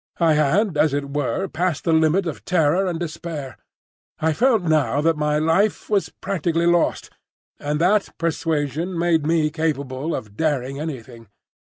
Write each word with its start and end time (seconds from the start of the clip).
I 0.19 0.33
had, 0.33 0.77
as 0.79 0.95
it 0.95 1.11
were, 1.13 1.47
passed 1.47 1.83
the 1.83 1.93
limit 1.93 2.25
of 2.25 2.43
terror 2.43 2.87
and 2.87 2.99
despair. 2.99 3.55
I 4.19 4.33
felt 4.33 4.63
now 4.63 4.99
that 4.99 5.15
my 5.15 5.37
life 5.37 5.91
was 5.91 6.09
practically 6.09 6.65
lost, 6.65 7.11
and 7.59 7.79
that 7.79 8.09
persuasion 8.17 8.97
made 8.97 9.27
me 9.27 9.51
capable 9.51 10.15
of 10.15 10.35
daring 10.35 10.79
anything. 10.79 11.27